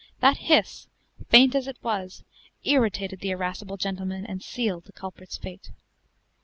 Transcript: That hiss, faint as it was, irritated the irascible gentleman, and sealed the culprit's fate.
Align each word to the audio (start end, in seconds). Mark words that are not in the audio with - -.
That 0.19 0.37
hiss, 0.37 0.87
faint 1.29 1.53
as 1.53 1.67
it 1.67 1.77
was, 1.83 2.23
irritated 2.63 3.19
the 3.19 3.29
irascible 3.29 3.77
gentleman, 3.77 4.25
and 4.25 4.41
sealed 4.41 4.85
the 4.85 4.91
culprit's 4.91 5.37
fate. 5.37 5.69